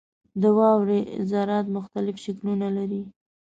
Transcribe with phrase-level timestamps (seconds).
[0.41, 0.99] •د واورې
[1.29, 3.01] ذرات مختلف شکلونه لري.